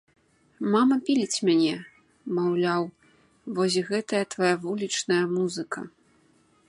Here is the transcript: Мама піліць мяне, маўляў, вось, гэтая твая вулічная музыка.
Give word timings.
Мама 0.75 0.95
піліць 1.09 1.43
мяне, 1.49 1.75
маўляў, 2.37 2.83
вось, 3.59 3.77
гэтая 3.91 4.23
твая 4.33 4.51
вулічная 4.65 5.25
музыка. 5.39 5.79